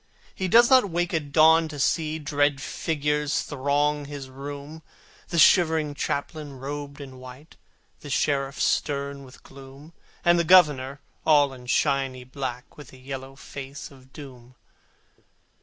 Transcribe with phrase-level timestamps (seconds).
[0.33, 4.81] He does not wake at dawn to see Dread figures throng his room,
[5.27, 7.55] The shivering Chaplain robed in white,
[7.99, 9.93] The Sheriff stern with gloom,
[10.25, 14.55] And the Governor all in shiny black, With the yellow face of Doom.